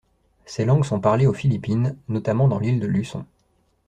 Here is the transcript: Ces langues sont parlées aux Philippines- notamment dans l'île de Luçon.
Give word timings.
Ces 0.47 0.65
langues 0.65 0.83
sont 0.83 0.99
parlées 0.99 1.27
aux 1.27 1.33
Philippines- 1.33 1.95
notamment 2.09 2.47
dans 2.47 2.57
l'île 2.57 2.79
de 2.79 2.87
Luçon. 2.87 3.23